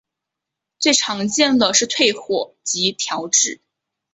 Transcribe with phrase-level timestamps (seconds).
[0.79, 3.61] 最常见的是退火及调质。